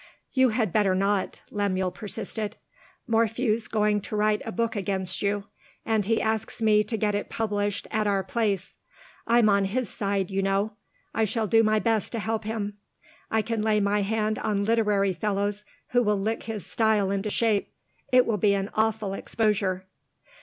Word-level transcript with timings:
"You 0.33 0.49
had 0.49 0.73
better 0.73 0.95
not," 0.95 1.41
Lemuel 1.51 1.91
persisted. 1.91 2.55
"Morphew's 3.05 3.67
going 3.67 4.01
to 4.01 4.15
write 4.15 4.41
a 4.43 4.51
book 4.51 4.75
against 4.75 5.21
you 5.21 5.43
and 5.85 6.07
he 6.07 6.19
asks 6.19 6.59
me 6.59 6.83
to 6.85 6.97
get 6.97 7.13
it 7.13 7.29
published 7.29 7.85
at 7.91 8.07
our 8.07 8.23
place. 8.23 8.73
I'm 9.27 9.47
on 9.47 9.65
his 9.65 9.89
side, 9.89 10.31
you 10.31 10.41
know; 10.41 10.73
I 11.13 11.25
shall 11.25 11.45
do 11.45 11.61
my 11.61 11.77
best 11.77 12.11
to 12.13 12.19
help 12.19 12.45
him; 12.45 12.77
I 13.29 13.43
can 13.43 13.61
lay 13.61 13.79
my 13.79 14.01
hand 14.01 14.39
on 14.39 14.65
literary 14.65 15.13
fellows 15.13 15.65
who 15.89 16.01
will 16.01 16.19
lick 16.19 16.45
his 16.45 16.65
style 16.65 17.11
into 17.11 17.29
shape 17.29 17.71
it 18.11 18.25
will 18.25 18.37
be 18.37 18.55
an 18.55 18.71
awful 18.73 19.13
exposure!" 19.13 19.85